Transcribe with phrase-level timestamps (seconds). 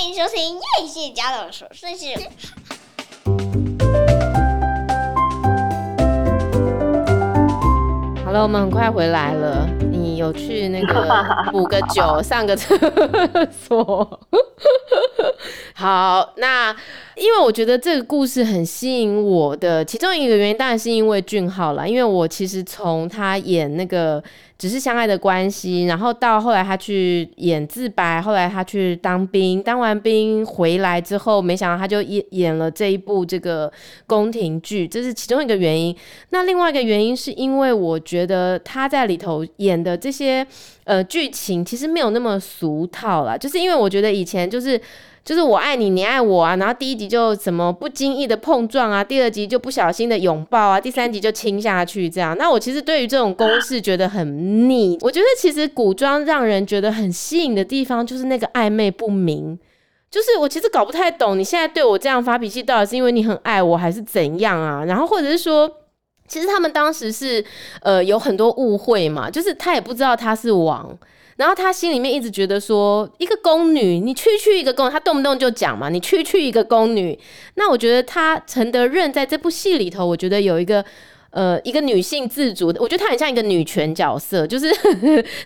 [0.00, 2.06] 欢迎收听叶谢家的琐碎事。
[8.24, 9.66] 好了，我们很快回来了。
[9.90, 12.78] 你有去那个补个酒， 上个厕
[13.50, 14.20] 所。
[15.78, 16.74] 好，那
[17.14, 24.20] 因为我觉得这个故事很吸引我的，其中一个原因当然是因为俊昊啦，因为我其实从他演那个
[24.58, 33.72] 只是相爱的关系，然后到后来他去演自白，后来他去当兵，当完兵回来之后，没想到他就演演了这一部这个
[34.04, 35.96] 宫廷剧，这是其中一个原因。
[36.30, 40.44] 那另外一个原因是因为我觉得他在里头演的这些
[40.82, 44.80] 呃剧情其实没有那么俗套啦，就是因为我觉得以前就是。
[45.28, 52.34] 就是我爱你，你爱我啊，然后第一集就什么不经意的碰撞啊，第二集就不小心的拥抱啊，第三集就亲下去这样。
[52.38, 54.96] 那我其实对于这种公式觉得很腻。
[55.02, 59.58] 我觉得其实古装让人觉得很吸引的地方就是那个暧昧不明，
[60.10, 64.82] 就是我其实搞不太懂你现在对我这样发脾气，到底是因为你很爱我还是怎样啊？
[64.86, 65.70] 然后或者是说，
[66.26, 67.44] 其实他们当时是
[67.82, 70.98] 呃有很多误会嘛，就是他也不知道他是王。
[71.38, 77.16] 然后他心里面一直觉得说，一个宫女，你区区一个宫，他动不动就讲嘛，你区区一个宫女。
[77.54, 80.84] 那我觉得他陈德任在这部戏里头，我觉得有一个
[81.30, 84.68] 呃一个女性自主的，我觉得她很像一个女权角色， 就是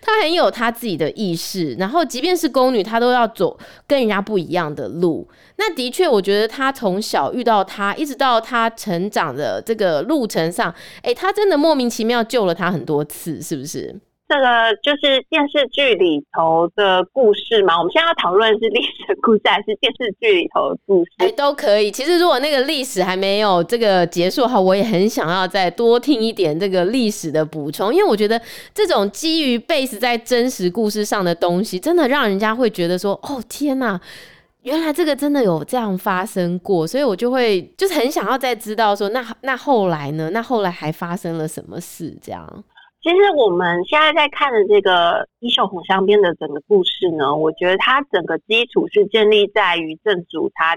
[0.01, 1.75] 她很有她自己的意识。
[1.75, 5.29] 然后即便是宫女，她都要走跟人家不一样的路。
[5.57, 13.95] 那的确，我觉得她从小遇到他，一直到她成长的这个路程上，哎，她真的莫名其妙救了她很多次，是不是？
[14.33, 17.77] 这个就是电视剧里头的故事吗？
[17.77, 21.11] 我们现在要讨论是历史故事还是电视剧里头的故事？
[21.19, 21.91] 哎，都可以。
[21.91, 28.41] 其实如果那个历史还没有这个结束哈，我也很想要再多听一点这个历史的补充，因为我觉得
[28.73, 34.01] 这种基于 base 在真实故事上的东西，真的让人家会觉得说，哦天哪，
[34.63, 40.31] 原来这个真的有这样发生过，所以我就会就是很想要再知道说，那那后来呢？
[40.33, 42.17] 那后来还发生了什么事？
[42.23, 42.65] 这样。
[43.03, 50.77] 其实我们现在在看的这个《衣袖红香边》的整个故事呢，我觉得它整个基础是建立在于正主他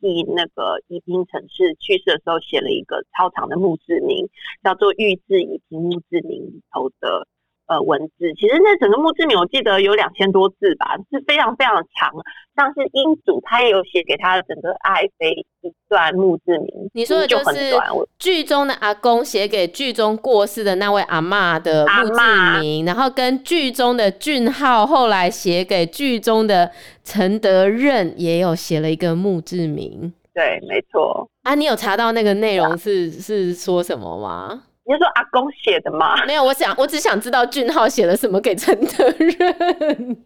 [0.00, 4.26] 替那个宜宾城市去世的时候写了一个超长的墓志铭，
[4.64, 7.28] 叫做《御制宜嫔墓志铭》里头的。
[7.66, 12.12] 呃，文字其实那整个墓志铭，我记得有两千多字吧，是非常非常的长。
[12.54, 16.88] 像是英祖，他也有写给他的整个爱妃一段墓志铭。
[16.94, 17.74] 你说的就是
[18.18, 26.70] 剧中的阿公写给剧中过世的那位阿嬷的墓志铭，然后跟剧中的俊浩后来写给剧中的
[27.04, 30.12] 陈德任也有写了一个墓志铭。
[30.32, 31.28] 对，没错。
[31.42, 34.62] 啊，你有查到那个内容是是说什么吗？
[34.86, 36.14] 你是说阿公写的吗？
[36.26, 40.16] 没有，我想我只想知道俊浩写了什么给陈德任。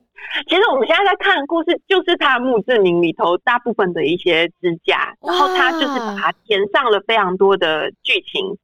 [0.47, 8.55] 其实我们现在在看的故事，就是他的墓志铭里头大部分的一些支架，然后他就是把它填上了非常多的剧情，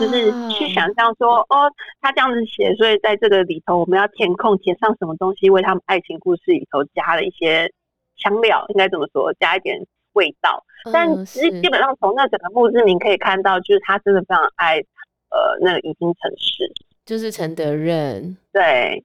[0.00, 7.70] 就是去想象说，哦，他这样子写，所以在这个里头我们要填空填上什么东西，为他们爱情故事里头加了一些
[8.16, 9.32] 香料，应该怎么说？
[9.34, 9.78] 加一点
[10.14, 10.64] 味道。
[10.92, 14.82] 但其实基本上从那整个墓志铭可以看到，就是他真的非常爱。
[15.34, 16.72] 呃，那个宜嫔陈氏
[17.04, 19.02] 就是陈德任，对，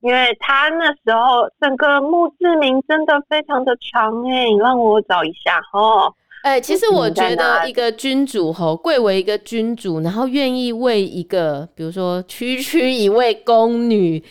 [0.00, 6.12] 因为他那时候整个墓志铭真的非常的长哎，你让我找一下哦。
[6.42, 14.22] 哎、欸，其实我觉得一个君主吼，贵为一个君主，然后愿意为一个，比如说区区一位宫女，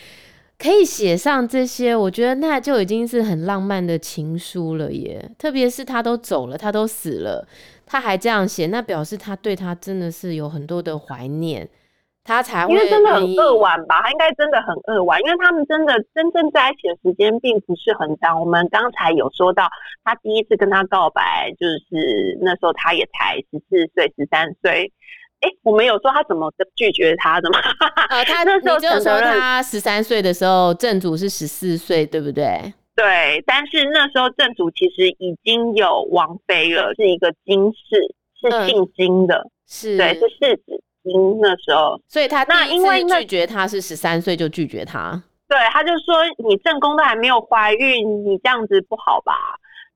[0.58, 5.30] 可以写上这些，我觉得那就已经是很浪漫的情书了耶。
[5.38, 7.46] 特别是他都走了，他都死了。
[7.88, 11.66] 他还这样写，那表示他对他真的是有很多的怀念，
[12.22, 12.74] 他才会。
[12.74, 18.38] 因为真的很扼腕吧，他应该真的很扼腕，因为他们真的真正在一起的时间并不是很长。
[18.38, 19.68] 我们刚才有说到，
[20.04, 24.92] 他第一次跟他告白，就是那时候他也才十四岁、十三岁。
[25.40, 27.60] 哎，我们有说他怎么拒绝他的吗？
[28.10, 32.74] 呃，他 那时候就说他十三岁的时候，正主是十四岁，对不对？
[32.98, 39.96] 对，但是那时候正主其实已经有王妃了，是一个金氏，是姓金的，嗯、是。
[39.96, 49.32] 对，是世子金那时候，所以他那因为拒绝他是十三岁就拒绝他，对，他就说你正宫都还没有怀孕，你这样子不好吧？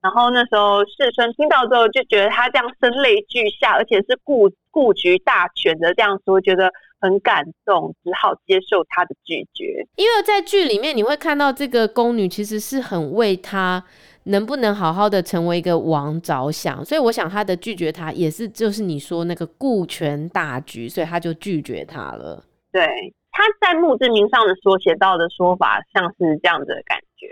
[0.03, 6.71] 然后那时候世孙听到之后就觉得他这样声泪俱下，而且是顾顾局大权的这样说，觉得。
[7.05, 9.85] 很感动，只好接受他的拒绝。
[9.97, 13.83] 因为在剧里面，你会看到这个宫女其实是很为他
[14.27, 22.45] 能不能好好的成为一个王着想，所以我想他的拒绝他也是就是你说那个顾全大局，所以他就拒绝他了。
[22.71, 22.87] 对，
[23.33, 27.27] 他在墓志铭上的所写到的说法，像是这样子的感觉。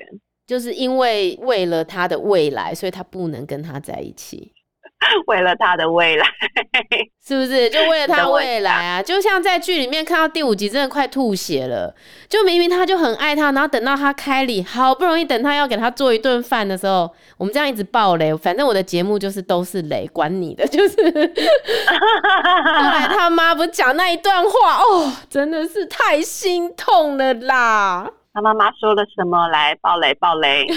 [0.51, 4.53] 就是因为为了他的未来，所以他不能跟他在一起。
[5.29, 6.27] 为了他的未来，
[7.25, 7.71] 是不是？
[7.71, 9.01] 就为了他未来啊！
[9.01, 11.95] 就像在剧里面看到第五集，真的快吐血了。
[12.29, 17.09] 就明明他就很爱他，然后等到他开礼，好不容易等他要给他做一顿饭的时候，
[17.39, 18.37] 我们这样一直爆雷。
[18.37, 20.67] 反正我的节目就是都是雷，管你的。
[20.67, 28.11] 就是 后来他妈不是讲那一段话哦，真的是太心痛了啦！
[28.33, 29.49] 他妈妈说了什么？
[29.49, 30.67] 来暴雷，暴雷！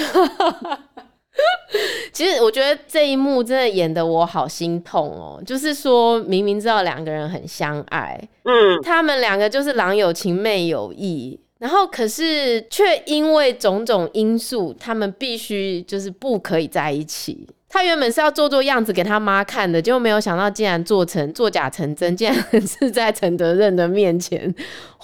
[2.12, 17.48] 其实我觉得这一幕真的演得我好心痛哦，就是说明明知道两个人很相爱，嗯，他们两个就是郎有情妹有意，然后可是却因为种种因素，他们必须就是不可以在一起。
[17.74, 24.54] 他原本是要做做样子给他妈看的，结果没有想到竟然做成作假成真，竟然是在陈德任的面前，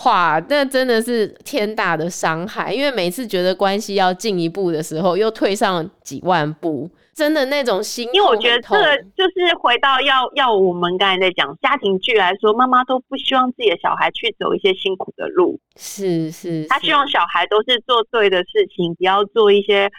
[0.05, 2.71] 哇，那真的是天大的伤害。
[2.71, 8.13] 因为每次觉得关系要进一步的时候，又退上几万步，真的那种心痛。
[8.13, 19.89] 因为我觉得这个就是回到要要我们刚才在讲家庭剧来说，妈妈都不希望自己的小孩去走一些辛苦的路，是是，是，他希望小孩都是做对的事情，不要做一些。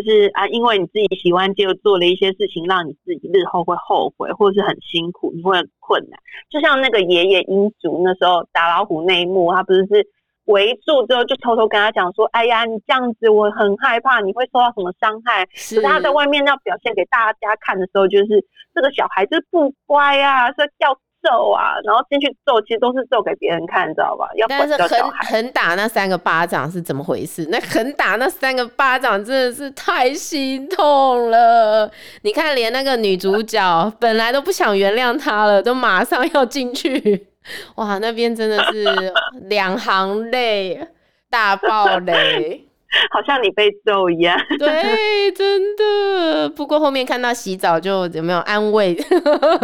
[0.00, 6.20] 就是啊，因为你自己喜欢，就做了一些事情，让你自己日后会后悔，或者是很辛苦，你会很困难。
[6.48, 10.06] 就像那个爷爷英祖那时候打老虎那一幕，他不是是
[10.44, 15.76] 围住之后就偷偷跟他讲说：“哎呀，你这样子我很害怕，你会受到什么伤害。”是。
[15.76, 20.96] 可是他在外面要表现给大家看的时候，就是这个小孩子不乖啊，所以要。
[21.22, 24.28] 揍啊，然后进去揍，其实都是揍给别人看，你知道吧？
[24.36, 27.46] 要但是狠狠打那三个巴掌是怎么回事？
[27.50, 31.90] 那狠打那三个巴掌真的是太心痛了。
[32.22, 37.26] 你看，连那个女主角本来都不想原谅他了，都马上要进去，
[37.74, 39.12] 哇，那边真的是
[39.48, 40.88] 两行泪，
[41.28, 42.67] 大爆泪。
[43.12, 46.48] 好像你被揍一样， 对，真的。
[46.48, 48.96] 不过后面看到洗澡就有没有安慰，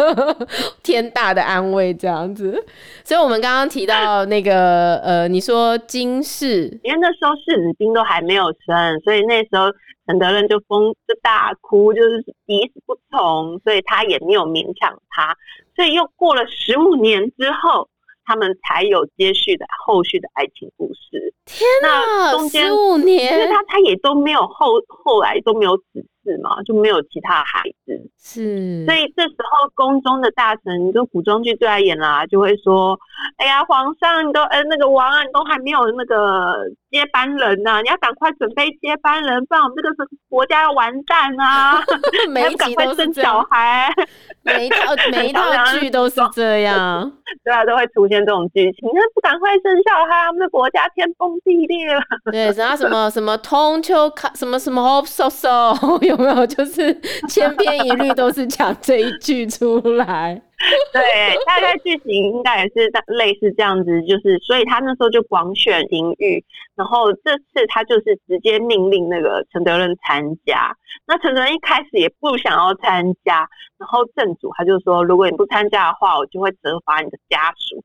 [0.84, 2.62] 天大的安慰这样子。
[3.02, 9.72] 所以我们刚刚提到那个呃，你说金氏，因为那时候世子丁都还没有生，所以那时候
[10.06, 15.34] 陈德任就疯就大哭，就是抵死不从，所以他也没有勉强他。
[15.74, 17.88] 所以又过了十五年之后。
[18.26, 21.33] 他们才有接续的后续的爱情故事。
[21.44, 25.84] 天哪，中间十五年，因为他他也都没有后后来都没有子
[26.24, 28.10] 嗣嘛，就没有其他孩子。
[28.18, 32.98] 是，所以这时候宫中的大臣，跟古装剧最爱演啦，就会说
[33.36, 36.64] ：“哎呀，皇上，你都呃那个王啊，你都还没有那个
[36.94, 41.82] 接班人呐、啊，你要赶快准备接班人，不然我们这个国家要完蛋啊！
[42.30, 43.92] 每一集都是小孩，
[44.46, 45.42] 每一套每一套
[45.78, 47.10] 剧都是这样，
[47.44, 48.88] 对啊，都会出现这种剧情。
[48.94, 52.00] 那不赶快生小孩，我们的国家天崩地裂了。
[52.30, 56.46] 对，然后什么什么通秋卡，什么什么 hope so so，有没有？
[56.46, 56.94] 就是
[57.28, 58.14] 千篇一律。
[58.14, 60.40] 都是讲这一句出来，
[60.92, 66.44] 对，大概剧情应该也是类似这样子，就是所以他那时候就广选淫欲，
[66.74, 70.76] 然后这次他就是直接命令那个陈德任参加。
[71.06, 77.82] 那陈德任一开始也不想要参加，然后正主他就说，如果你不参加的话，我就会责罚你的家属。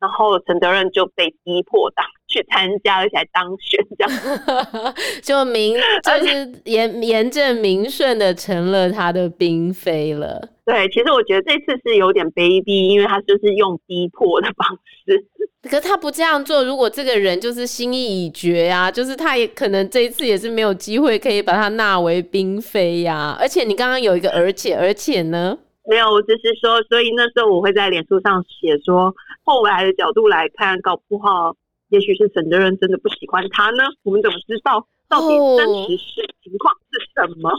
[0.00, 10.48] 然后陈德任就被逼迫的去参加，而且还当选，这样 就名 就是严严正名顺的成了他的嫔妃了。
[10.64, 15.26] 对，其实我觉得这次是有点卑鄙，因为他就是用逼迫的方式。
[15.68, 23.36] 可是他不这样做，如果这个人就是心意已决啊，就是他也可能这一次也是没有机会可以把他纳为嫔妃呀。
[23.38, 25.58] 而且你刚刚有一个而且，而且呢？
[25.88, 29.12] 没有，我只是说，所以那时候我会在脸书上写说，
[29.44, 31.52] 后来的角度来看，搞不好
[31.90, 33.84] 也许是整个人真的不喜欢他呢。
[34.02, 35.28] 我们怎么知道到底
[35.58, 37.50] 真实是情况是什么？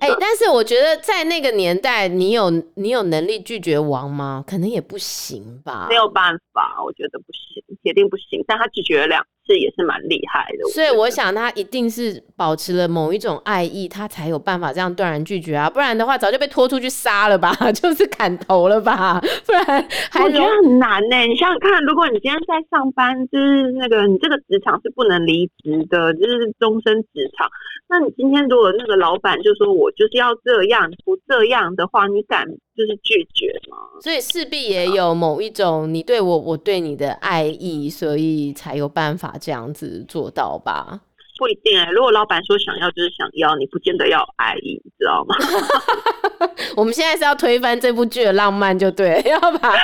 [0.00, 4.44] 哎、但是我觉得在那个年代，你有你有能力拒绝王吗？
[4.46, 5.86] 可能也不行吧。
[5.88, 8.42] 没有办法，我觉得不行，铁定不行。
[8.46, 9.26] 但他拒绝了两。
[9.46, 21.16] 这也是蛮厉害的，所以我想他一定是保持了某一种爱意，他才有办法这样断然拒绝啊，不然的话早就被拖出去杀了吧， 就是砍头了吧，不然还我觉得很难呢。
[21.28, 27.48] 你想想看，如果你今天在上班，就是那个你这个职场是不能离职的，就是终身职场。
[27.86, 33.76] 那你今天如果那个老板就说我就是要这样，不这样的话，你敢就是拒绝吗？
[34.02, 41.00] 所以势必也有某一种你对我，我对你的爱意，所以才有办法这样子做到吧？
[41.36, 45.36] 不一定哎、欸，如果老板说想要就是想要，你不见得要爱意，你知道吗？
[46.76, 49.74] 我们现在是要推翻这部剧的浪漫，就对了， 要把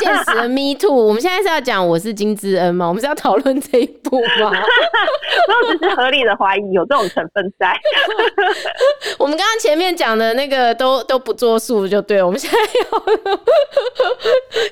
[0.00, 0.92] 现实的 Me Too。
[0.92, 2.88] 我们现在是要讲我是金智恩吗？
[2.88, 4.52] 我们是要讨论这一部吗？
[5.48, 7.78] 那只是合理的怀疑，有这种成分在。
[9.18, 12.26] 我们刚刚前面讲的那个都都不作数，就对了。
[12.26, 12.58] 我们现在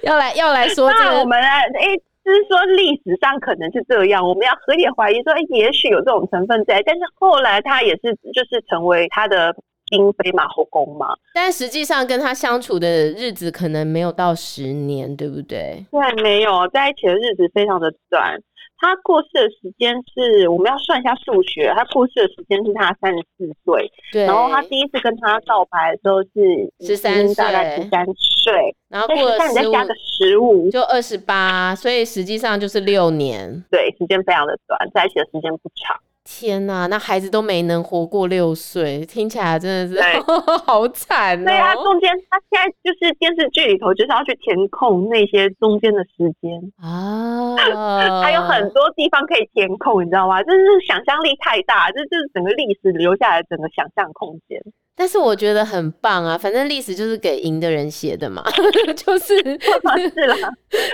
[0.03, 2.00] 要要来要来说、这个，我们来哎。
[2.25, 6.83] 就是说，历史上可能是这样，我们要合理怀疑说，哎，也许有这种成分在。
[6.87, 9.54] 但是后来他也是，就是成为他的
[9.90, 11.14] 嫔妃嘛，后宫嘛。
[11.35, 15.85] 但实际上跟他相处的日子可能没有到十年，对不对？
[15.90, 18.40] 对，没有在一起的日子非常的短。
[18.78, 21.73] 他过世的时间是，我们要算一下数学。
[21.75, 24.25] 他过世的时间是他三十四岁，对。
[24.26, 28.76] 然后他第一次跟他告白的时候是十三岁，大概十三岁。
[28.88, 31.75] 然后过了再加个十五，就二十八。
[31.75, 33.64] 所以实际上就是六年。
[33.71, 35.99] 对，时间非常的短，在一起的时间不长。
[36.25, 40.02] 天呐、啊，那孩子都没能活过六岁，听起来真的是
[40.64, 41.45] 好惨、哦。
[41.45, 46.50] 对啊，中间他现在就是电视剧里头就是要去填空那些中间的时间
[46.81, 47.54] 啊，
[48.25, 50.43] 还有很多地方可以填空，你知道吗？
[50.43, 54.59] 就是想象力太大，这就是整个历史留下来整个想象空间。
[54.97, 58.45] 但是我觉得很棒啊，反正历史就是给赢的人写的嘛，
[58.97, 60.37] 就是是啦，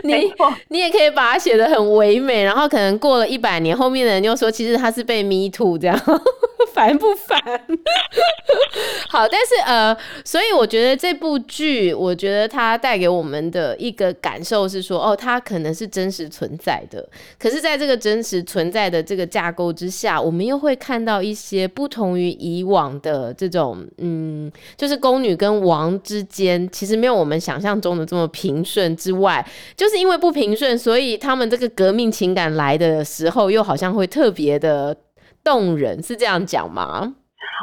[0.05, 0.33] 你
[0.69, 5.97] 你也可以把它写的很唯美，然后可能过了一百年，后面的人又说其实他是被 me too 这样，
[6.75, 7.39] 烦不烦？
[9.09, 17.09] 好，但是呃，所以我觉得这部剧，我觉得它带给我们的一个感受是说，哦，它可能是真实存在的，
[17.39, 23.87] 可是在这个真实存在的这个架构之下，我们又会看到一些不同于以往的这种。
[23.99, 28.91] 嗯，就是宫女跟王之间，其实没有我们想象中的这么平顺。
[28.97, 29.47] 之外，
[29.77, 34.95] 就是因为不平顺，所以他们这个革命情感来的时候，又好像会特别的
[35.45, 37.15] 动人，是这样讲吗？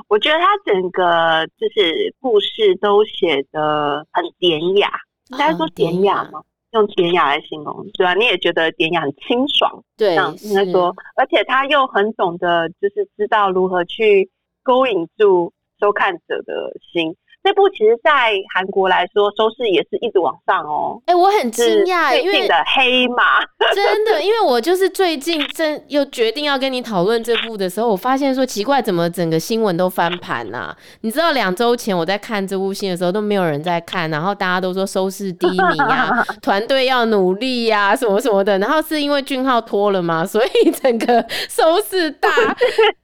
[0.07, 4.91] 我觉得他整个就是故事都写的很典雅，
[5.29, 6.41] 应该说典雅吗？
[6.71, 8.13] 用典雅来形容，对吧？
[8.13, 14.29] 你也觉得典雅很清爽，对，应该说，而且他又很懂得，就是知道如何去
[14.63, 15.53] 勾引住。
[15.79, 17.15] 收看者的心，
[17.47, 21.01] 这部其实，在韩国来说，收视也是一直往上哦。
[21.05, 23.39] 哎、欸，我很惊讶，因为的黑马，
[23.73, 30.75] 真的，因为我就是最近正又决定要跟你讨论这部的时候，我发现说奇怪，怎么整个新闻都翻盘呐？
[31.01, 38.59] 你知道，两周前我在看这部戏的时候，都没有人在看，然后大家都说收视低迷啊， 团队要努力呀、啊，什么什么的。
[38.59, 40.25] 然后是因为俊浩脱了吗？
[40.27, 42.29] 所以整个 收视大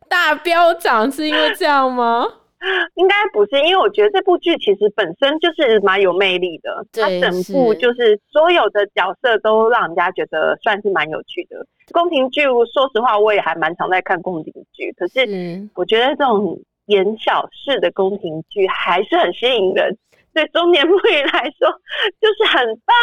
[0.09, 2.27] 大飙涨，是因为这样吗？
[2.95, 6.85] 应该不是，因为我觉得这部剧其实本身就是蛮有魅力的。
[6.93, 11.65] 它整部就是所有的角色都让人家觉得算是蛮有趣的。
[11.91, 14.91] 宫廷剧，说实话，我也还蛮常在看宫廷剧。
[14.93, 19.97] 可是我觉得这种演小事的宫廷剧还是很吸引人。
[20.33, 21.69] 对中年妇女来说，
[22.19, 22.95] 就是很棒。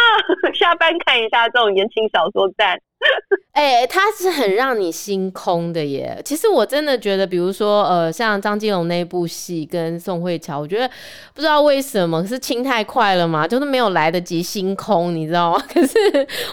[0.60, 2.78] 下班看一下这种言情小说站。
[3.52, 6.20] 哎、欸，他是很让你心空的耶。
[6.22, 10.86] 其实我真的觉得，比如说，呃，像张基龙那部戏跟宋慧乔，我觉得
[11.34, 15.64] 不知道为什么，是亲太快了嘛，就是没有来得及心空，你知道吗？
[15.72, 15.96] 可是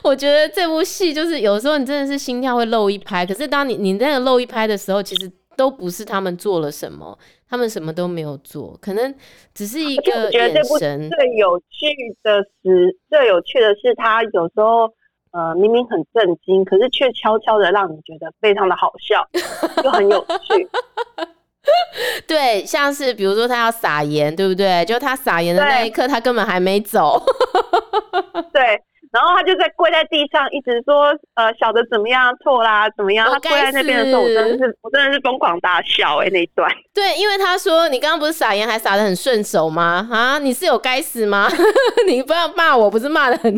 [0.03, 7.17] 我觉得这部戏就是有时候你真的是心跳会漏一拍，可是当你你那个漏一拍的时候，其实都不是他们做了什么，
[7.49, 9.13] 他们什么都没有做，可能
[9.53, 11.09] 只是一个眼神。
[11.09, 11.87] 最有趣
[12.23, 14.91] 的是，最有趣的是他有时候。
[15.31, 19.27] 呃，明明很震惊，可是却悄悄的让你觉得非常的好笑，
[19.83, 20.67] 就很有趣。
[22.25, 24.83] 对，像是比如说他要撒盐，对不对？
[24.85, 27.21] 就他撒盐的那一刻，他根本还没走。
[28.51, 28.81] 对。
[29.17, 32.87] 然后他就在跪在地上，一直说：“呃，小的怎么样错啦？
[32.95, 36.29] 怎么样？”他跪在那边的时候，我真的是，我真的是疯狂大笑哎、欸！
[36.29, 40.07] 那一段，对，因为他说：“你刚刚不是撒盐还撒的很顺手吗？
[40.11, 41.49] 啊，你是有该死吗？
[42.07, 43.57] 你不要骂我，不是骂的很。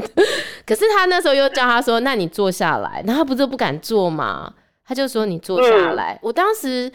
[0.65, 4.53] 可是他那时候又叫他说：‘那你坐下来。’然后他不是不敢坐嘛？
[4.87, 6.13] 他就说：‘你坐下来。
[6.13, 6.89] 嗯’我当时。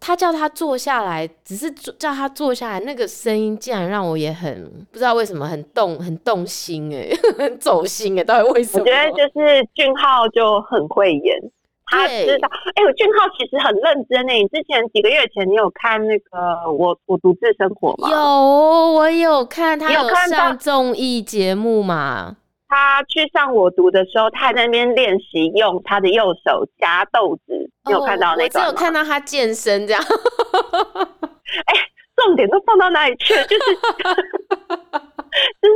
[0.00, 8.82] 他叫他坐下来，只是叫他坐下来，那个声音竟然让我也很不知道为什么很动，很动心哎， 很走心哎，到底为什么？
[8.82, 11.38] 我觉得就是俊浩就很会演，
[11.90, 12.48] 他知道。
[12.74, 14.42] 哎、欸，我俊浩其实很认真诶。
[14.42, 18.10] 你之前几个月前你有看那个我我独自生活吗？
[18.10, 22.36] 有，我有看，他有上综艺节目嘛？
[22.68, 28.58] 他去上我读的时候，他还在那边练习用他的右手夹豆子，你有看到那个？
[28.58, 30.02] 我只有看到他健身这样。
[31.66, 31.80] 哎、欸，
[32.16, 33.44] 重点都放到哪里去了？
[33.44, 33.74] 就 是
[35.62, 35.74] 就是、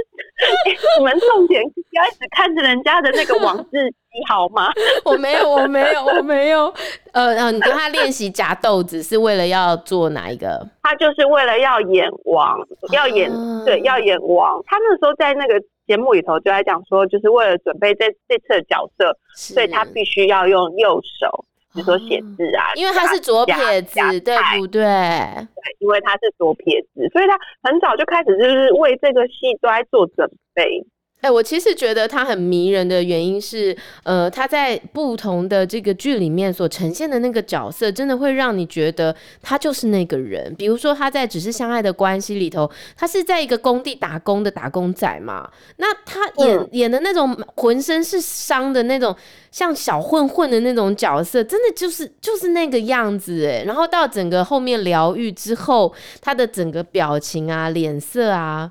[0.67, 3.95] 欸，我们重点不要一直看着人家的那个网志
[4.29, 4.69] 好吗？
[5.05, 6.73] 我没有，我没有，我没有。
[7.13, 10.67] 呃，然后你跟他练习夹豆子是为了要做哪一个？
[10.83, 12.59] 他就是为了要演王，
[12.93, 14.61] 要演、啊、对，要演王。
[14.67, 24.83] 他那时候在那个节目里头就在讲说，就是为了准备这这次的角色，所以他必须要用右手，比如说写字啊，因为他是左撇子，对不对？
[24.83, 30.85] 对，因为他是左撇子，所以他很早就开始就是为这个戏都在做准备。
[31.21, 40.55] 哎、欸，我其实觉得他很迷人的原因是，呃，他在不同的这个剧里面所呈现的那个角色，真的会让你觉得他就是那个人。
[40.55, 45.47] 比如说他在《只是相爱的关系》里头，他是在一个工地打工的打工仔嘛，
[45.77, 49.15] 那他演、嗯、演的那种浑身是伤的那种，
[49.51, 53.65] 像小混混的那种角色，真的就是就是那个样子哎。
[53.67, 58.71] 然后到整个后面疗愈之后，他的整个表情啊、脸色啊。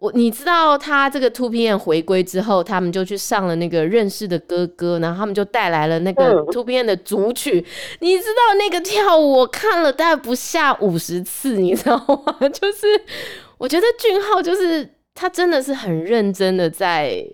[0.00, 7.58] 我你知道他这个 2PM 回归之后，他们就去上了那个认识的哥哥，然后他们就带来了那个 2PM 的组曲。
[7.60, 7.64] 嗯、
[7.98, 12.36] 你知道那个跳舞，我看了大概不下五十次，你知道吗？
[12.48, 12.86] 就是
[13.58, 17.28] 我觉得俊浩就是他真的是很认真的在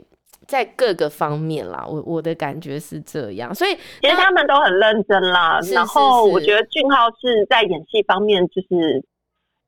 [0.47, 3.55] 在各个方面啦，我我的感觉是这样。
[3.55, 5.61] 所以其实他们都很认真啦。
[5.61, 9.05] 是是是，然后我觉得俊浩是在演戏方面就是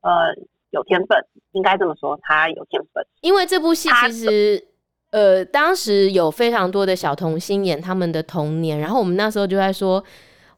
[0.00, 0.34] 呃。
[0.70, 1.18] 有天分，
[1.52, 3.04] 应该这么说，他有天分。
[3.20, 4.64] 因为这部戏其实，
[5.10, 10.02] 呃，当时有非常多的小童星演他们的童年，然后我们那时候就在说，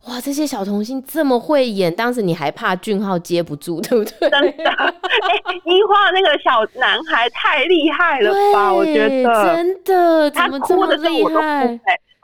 [0.07, 4.31] 哇，这些小童星这么会演，当时你还怕俊浩接不住，对不对？
[4.31, 8.73] 真的，哎、欸，一花那个小男孩太厉害了吧？
[8.73, 11.81] 我觉得真的，怎么这么厉害？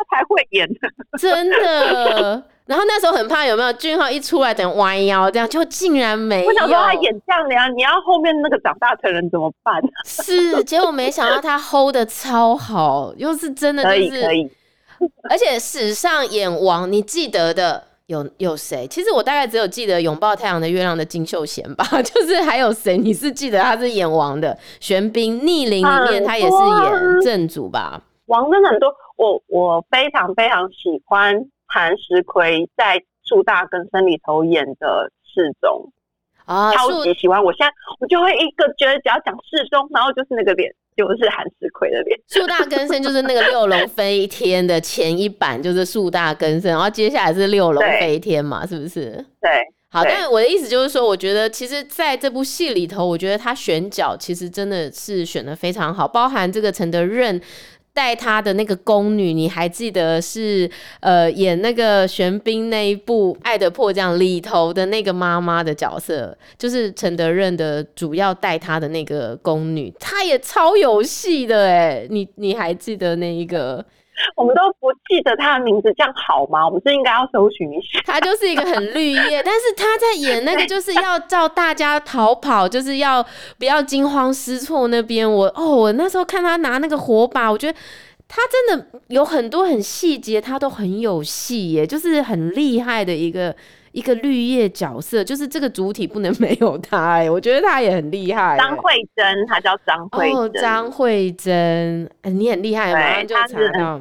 [0.09, 2.43] 他才会演的，真的。
[2.67, 6.49] 然后那时候很怕有没有俊浩一出来等弯腰这样，就竟然没有。
[6.49, 9.83] 我想说他演这样的呀，你要后面那个长大成人怎么办？
[10.07, 14.51] 是，结果没想到他 hold 的超好，又是真的就是，可以可以。
[15.29, 18.87] 而且史上演王，你记得的有有谁？
[18.87, 22.97] 其实我大概只有记得拥抱太阳的月亮的金秀贤吧， 就是还有谁？
[22.97, 24.57] 你是记得他是演王的？
[24.81, 28.01] 玄彬逆鳞里面他也是演正主吧？
[28.27, 31.47] 王真的很多，我我非常非常喜欢。
[31.67, 35.91] 韩石奎在《树大根深》里头演的世宗
[36.45, 37.43] 啊，超级喜欢。
[37.43, 42.17] 我现在我就会一个觉得，只要讲世宗，然后就是那个脸，就是韩石奎的脸。
[42.29, 49.11] 树大根深就是那个六龙飞天的前一版，就是树大根深，然后接下来是六龙飞天嘛，是不是？
[49.41, 49.51] 对，
[49.91, 50.05] 好。
[50.05, 57.41] 但我的意思就是说，我觉得其实在这部戏里头，我觉得他选角其实真的是选的非常好，包含这个陈德任。
[57.95, 60.69] 带她的那个宫女，你还记得是
[61.01, 73.83] 呃演那个玄彬那一部《爱的迫降》里头的那个妈妈的角色，就是陈德任的主要带她的那个宫女，她也超有戏的哎，你你还记得那一个？
[74.37, 76.67] 我们都不记得他的名字，这样好吗？
[76.67, 78.01] 我们是应该要搜寻一下。
[78.07, 83.25] 他就是一个很绿叶，但是他在演那个就是要叫大家逃跑，就是要
[83.59, 85.31] 不要惊慌失措那边。
[85.31, 87.79] 我哦，我那时候看他拿那个火把，我觉得
[88.29, 93.55] 他真的有很多很细节，他都很有戏耶，就是很厉害的一个。
[93.95, 98.59] 一个绿叶角色，就是这个主体不能没有他我觉得他也很厉害。
[98.59, 100.37] 张慧珍，他叫张慧珍。
[100.37, 103.47] 哦，张慧珍，哎，你很厉害，马上就查
[103.79, 104.01] 到。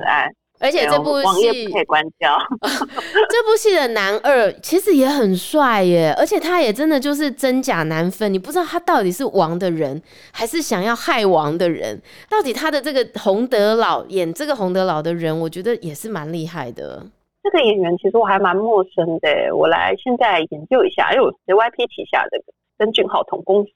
[0.60, 2.36] 而且这部戏可以关掉。
[2.62, 10.02] 这部戏的男二其实也很帅耶，而且他也真的就是真假难分，你不知道他到底是王的人，
[10.32, 12.02] 还是想要害王的人。
[12.30, 17.06] 到底他的这个洪德老演这个洪德老的人，我觉得也是蛮厉害的。
[17.44, 22.42] 这个演员其实我还蛮陌生的，我来现在研究一下，因为我是 JYP 旗下的
[22.78, 23.72] 跟俊昊同公司。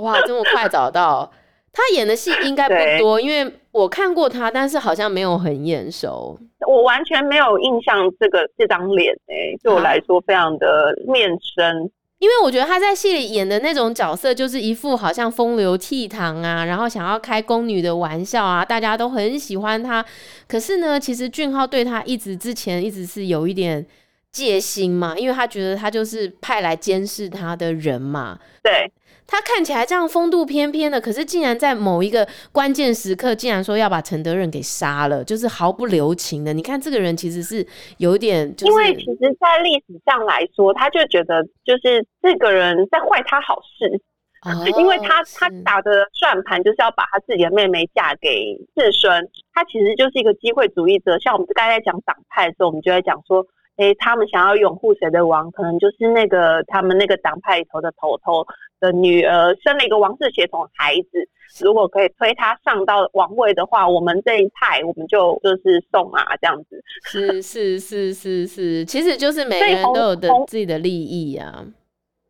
[0.00, 1.30] 哇，这么快找到
[1.72, 6.38] 他演的戏应该不多，因为我看过他，但是好像没有很眼熟。
[6.66, 11.90] 我完全没有印象这个这张脸，诶，对我来说非常的面生。
[12.24, 20.02] 因为我觉得他在戏里演的那种角色，就是一副好像风流倜傥啊，然后想要开宫女的玩笑啊，大家都很喜欢他。
[20.48, 23.84] 可是呢，其实俊浩对他一直之前一直是有一点
[24.32, 28.38] 戒心嘛，因为他觉得他就是派来监视他的人嘛。
[28.62, 28.90] 对。
[29.26, 36.52] 他看起来这样风度翩翩的，可是竟然在某一个关键时刻，竟然说要把陈德任给杀了，就是毫不留情的。
[36.52, 37.66] 你看这个人其实是
[37.98, 44.00] 有点，就是，因为其实，在历史上来说，他就觉得就是这个人在坏他好事，
[44.42, 51.18] 哦，因为他他打的算盘就是要把他自己的妹妹嫁给世孙，他其实就是一个机会主义者。
[51.18, 53.44] 像我们刚才在讲党派的时候，我们就在讲说。
[53.76, 58.46] 哎、欸，他们想要拥护谁的王，可能就是那个他们那个党派里头的头头
[58.80, 61.28] 的女儿生了一个王室血统孩子，
[61.62, 66.82] 如果可以推他上到王位的话，我们这一派我们就就是送啊这样子。
[67.04, 71.64] 是是是是是，其实就是每个人都有的自己的利益啊。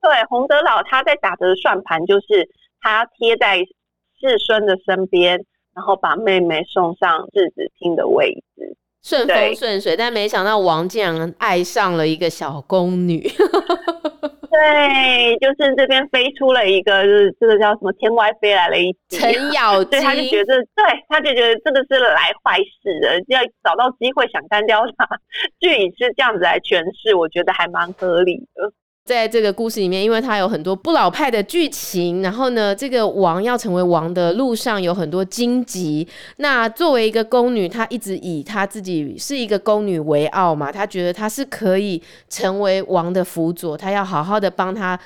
[0.01, 2.49] 对，洪德老他在打的算盘就是
[2.81, 5.43] 他贴在世孙的身边，
[5.75, 8.77] 然后把妹妹送上世子厅的位置。
[9.03, 13.27] 顺风顺水，但没想到王竟然爱上了一个小宫女。
[14.55, 25.09] 对，就是这边飞出了一个，就是这个叫什么天外飞来了一只程咬 金，他就觉得，对，他就觉得这个是来坏事的，要找到机会想干掉他。
[25.59, 28.73] 剧里是这样子来诠释，我觉得还蛮合理的。
[29.05, 36.09] 在这个故事里面，因为它有很多不老派的剧情，然后呢，这个王要成为王的路上有很多荆棘。
[36.39, 44.99] 那作为一个宫女，她一直以她自己是一个宫女为傲嘛，她觉得她是可以成为王的辅佐，她要好好的帮她。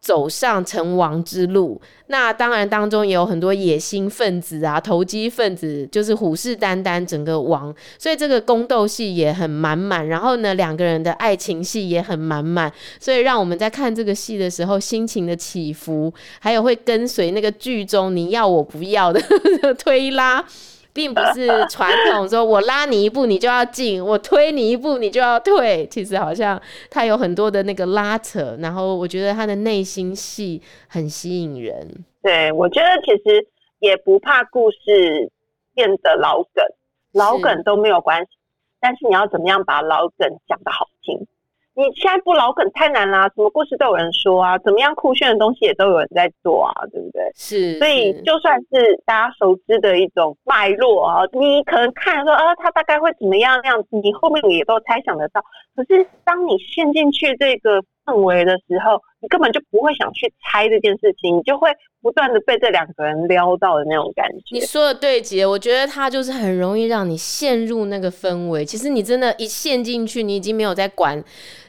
[0.00, 10.06] 走上成王之路，那当然当中也有很多野心分子啊，投机分子，就是虎视眈眈整个王，所以这个宫斗戏也很满满。
[10.06, 19.20] 然后呢，两个人的爱情戏也很满满，所以让我们在看这个戏的时候，心情的起伏，还有会跟随那个剧中你要我不要的
[19.76, 20.44] 推拉。
[20.96, 25.86] 并不是传统说，我拉你一步你就要进，我推你一步你就要退。
[25.88, 31.86] 其实好像他有很多的那个拉扯，然后我觉得他的内心戏很吸引人。
[32.22, 33.46] 对，我觉得其实
[33.78, 35.30] 也不怕故事
[35.74, 36.64] 变得老梗，
[37.12, 38.30] 老梗都没有关系，
[38.80, 41.26] 但是你要怎么样把老梗讲得好听。
[41.76, 47.30] 你现在不老梗太难啦，什么故事都有人说啊，怎么样酷炫的东西也都有人在做啊，对不对？
[47.34, 55.44] 是，所以就算是大家熟知的一种脉络啊，你可能看说啊，他大概会怎么样那样子，你后面也都猜想得到。
[55.76, 61.68] 可是当你陷进去这个氛围的时候，你根本就不会想去猜这件事情，你就会
[62.00, 64.36] 不断的被这两个人撩到的那种感觉。
[64.52, 68.64] 你说的对，姐，我觉得他就是很容易让你陷入那个氛围。
[68.64, 71.22] 其实你真的，一陷进去，你已经没有在管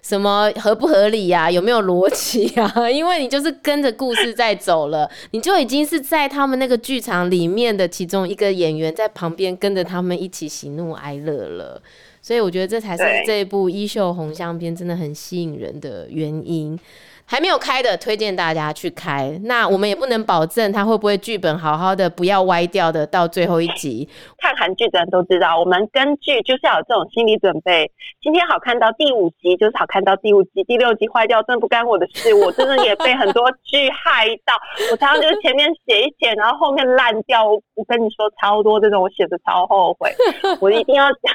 [0.03, 11.81] 什么合不合理呀、有没有逻辑呀， 因为你就是跟着故事在走了，你就已经是在他们那个剧场里面的其中一个演员，在旁边跟着他们一起喜怒哀乐了。
[12.27, 16.77] 所以我觉得这才是这一部《衣袖红镶边》真的很吸引人的原因。
[17.25, 19.39] 还没有开的，推荐大家去开。
[19.45, 24.09] 那我们也不能保证它会不会剧本好好的，不要歪掉的到最后一集。
[24.39, 27.89] 看韩剧的人都知道，我们根据就是要有这种心理准备。
[28.21, 32.33] 今天好看到第五集，就是好看到第五集，第六集坏掉，真的不干我的事。
[32.33, 34.53] 我真的也被很多剧害到。
[34.91, 37.45] 我常常就是前面写一写，然后后面烂掉。
[37.47, 40.11] 我跟你说，超多这种我写的超后悔，
[40.59, 41.33] 我一定要讲。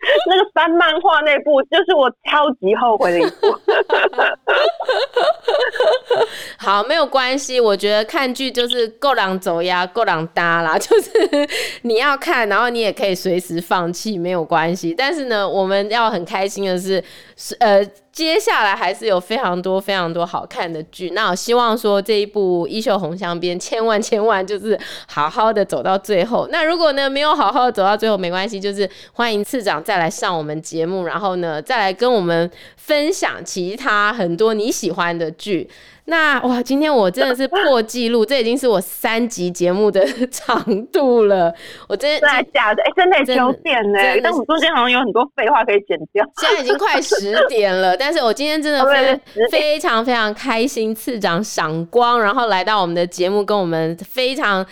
[0.26, 3.54] 那个翻漫画那部，就是我超级后悔的一部。
[6.58, 11.10] 好，没有关系，我觉得看剧就是够狼走呀，够狼搭啦， 就是
[11.82, 14.94] 你要看，然后你也可以随时放弃，没有关系。
[14.96, 17.02] 但是呢，我们要很开心的是，
[17.40, 17.82] 是呃。
[18.12, 26.48] 接下来还是有非常多非常多好看的剧，那我希望说这一部《衣袖红香边》千万千万就是好好的走到最后。
[26.50, 35.70] 那如果呢没有好好的走到最后，没关系，就是欢迎次长再来上我们节目，然后呢再来跟我们分享其他很多你喜欢的剧。
[36.10, 41.54] 那哇，今天我真的是破纪录，这已经是我三集节目的长度了。
[41.88, 42.82] 我真的假的？
[42.82, 43.98] 哎、欸，真的九点呢？
[44.22, 46.28] 但我中间好像有很多废话可以剪掉。
[46.38, 49.20] 现在已经快十点了， 但是我今天真的非
[49.50, 54.66] 非常非常开心，次长赏光，然后来到我们的节目，跟我们非常。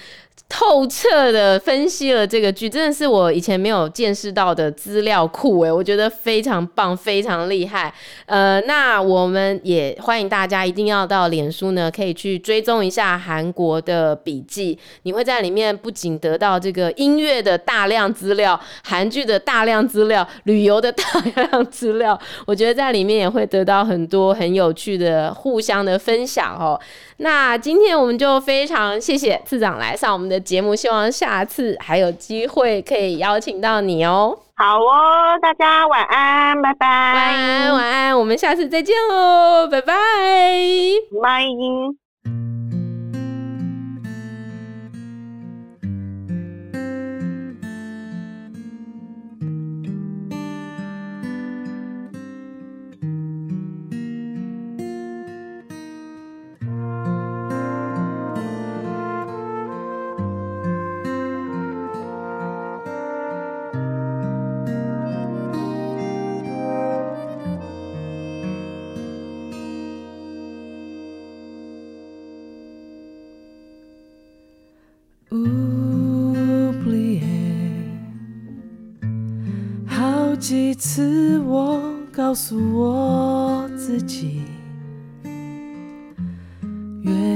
[0.48, 7.92] 透彻的分析了这个剧，真的是我以前没有见识到的资料库诶，我觉得非常棒，非常厉害。
[8.24, 21.04] 呃，那我们也欢迎大家一定要到脸书呢，可以去追踪一下韩国的笔记，你会在里面不仅得到这个音乐的大量资料、韩剧的大量资料、旅游的大
[21.37, 26.80] 量资料，我觉得在里面也会得到很多很有趣的互相的分享哦。
[27.18, 34.38] 那今天我们就非常谢谢次长来上我们的节目，希望下次还有机会可以邀请到你哦。
[34.57, 36.87] 好哦，大家晚安，拜拜。
[36.87, 39.94] 晚安，晚安，我们下次再见喽，拜拜，
[41.22, 42.08] 拜。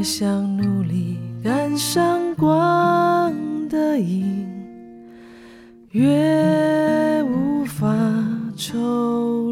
[0.03, 3.33] 越想努力赶上光
[3.69, 4.45] 的影，
[5.93, 7.87] 越无法
[8.57, 9.52] 抽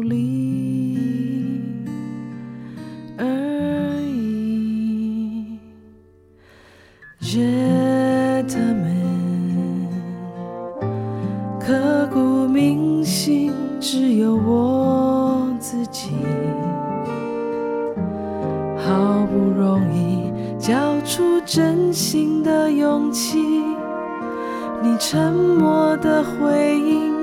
[25.11, 27.13] 沉默的回应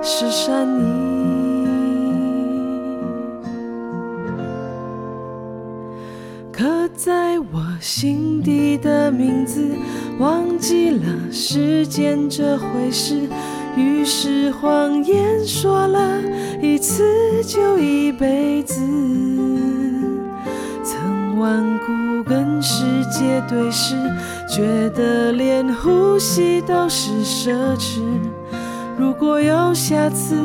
[0.00, 1.66] 是善意。
[6.52, 9.68] 刻在我心底的名字，
[10.20, 13.28] 忘记了时间这回事。
[13.76, 16.22] 于是谎言说了
[16.62, 18.80] 一次就一辈子，
[20.84, 21.92] 曾顽固
[22.28, 23.94] 跟世界对视，
[24.46, 28.00] 觉得连呼吸都是奢侈。
[28.98, 30.36] 如果有下次，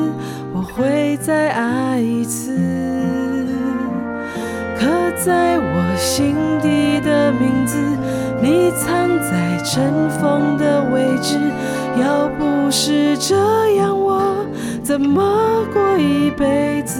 [0.53, 2.55] 我会再爱一次。
[4.79, 4.87] 刻
[5.23, 7.77] 在我心底的名字，
[8.41, 11.37] 你藏在尘封的位置。
[11.99, 13.35] 要不是这
[13.75, 14.35] 样，我
[14.83, 16.99] 怎么过一辈子？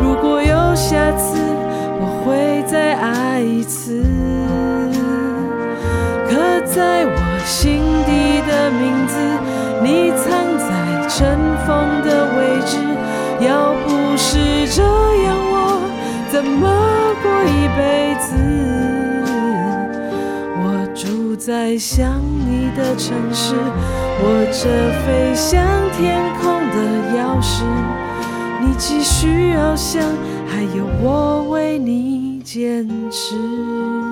[0.00, 1.38] 如果有下次，
[2.00, 4.02] 我会再爱一次。
[6.28, 9.14] 刻在我心底的名字，
[9.82, 10.24] 你藏
[10.58, 10.70] 在
[11.08, 11.70] 尘封
[12.02, 12.76] 的位置。
[13.40, 14.82] 要不是这
[15.24, 15.54] 样，我
[16.30, 16.62] 怎么
[17.22, 18.30] 过一辈子？
[20.64, 23.54] 我住在想你的城市，
[24.22, 24.60] 握着
[25.04, 25.60] 飞向
[25.92, 26.76] 天空的
[27.18, 27.64] 钥匙，
[28.64, 30.00] 你继续翱翔，
[30.46, 34.11] 还有我为你坚持。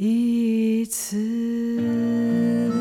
[0.00, 2.77] 一次。